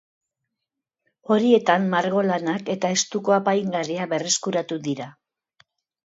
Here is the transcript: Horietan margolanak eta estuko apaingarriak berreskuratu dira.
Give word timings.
Horietan 1.33 1.83
margolanak 1.91 2.71
eta 2.75 2.91
estuko 2.95 3.35
apaingarriak 3.37 4.09
berreskuratu 4.15 4.79
dira. 4.89 5.09